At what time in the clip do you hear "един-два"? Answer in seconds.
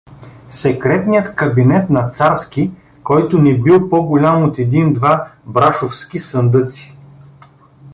4.59-5.27